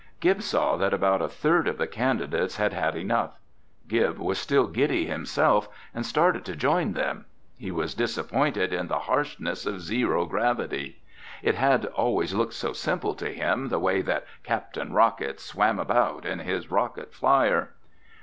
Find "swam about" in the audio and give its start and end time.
15.39-16.25